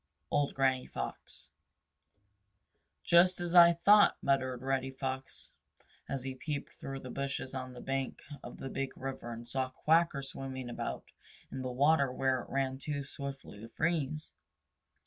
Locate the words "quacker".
9.69-10.23